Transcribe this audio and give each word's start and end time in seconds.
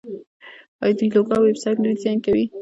آیا 0.81 0.93
دوی 0.97 1.07
لوګو 1.15 1.31
او 1.35 1.43
ویب 1.45 1.57
سایټ 1.63 1.77
نه 1.81 1.87
ډیزاین 1.91 2.17
کوي؟ 2.25 2.45